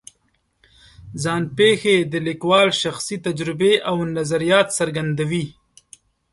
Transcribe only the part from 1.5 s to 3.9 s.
پېښې د لیکوال شخصي تجربې